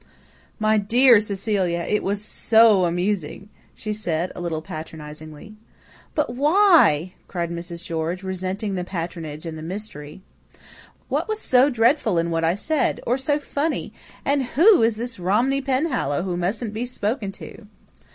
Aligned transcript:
"My 0.57 0.79
dear 0.79 1.19
Cecilia, 1.19 1.85
it 1.87 2.01
was 2.01 2.25
SO 2.25 2.85
amusing," 2.85 3.49
she 3.75 3.93
said, 3.93 4.31
a 4.35 4.41
little 4.41 4.63
patronizingly. 4.63 5.53
"But 6.15 6.33
WHY!" 6.35 7.13
cried 7.27 7.51
Mrs. 7.51 7.85
George, 7.85 8.23
resenting 8.23 8.73
the 8.73 8.83
patronage 8.83 9.45
and 9.45 9.59
the 9.59 9.61
mystery. 9.61 10.21
"What 11.07 11.27
was 11.29 11.39
so 11.39 11.69
dreadful 11.69 12.17
in 12.17 12.31
what 12.31 12.43
I 12.43 12.55
said? 12.55 12.99
Or 13.05 13.15
so 13.15 13.37
funny? 13.39 13.93
And 14.25 14.41
WHO 14.45 14.81
is 14.81 14.95
this 14.95 15.19
Romney 15.19 15.61
Penhallow 15.61 16.23
who 16.23 16.35
mustn't 16.35 16.73
be 16.73 16.87
spoken 16.87 17.31
to?" 17.33 17.67